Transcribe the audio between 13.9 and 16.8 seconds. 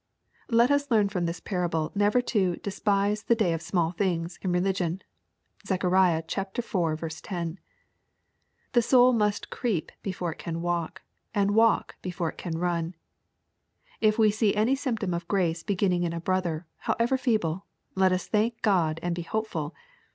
If we see any symptom of grace beginning in a brother,